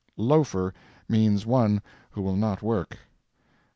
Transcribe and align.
"Loafer" 0.17 0.73
means 1.07 1.45
one 1.45 1.79
who 2.09 2.23
will 2.23 2.35
not 2.35 2.63
work. 2.63 2.97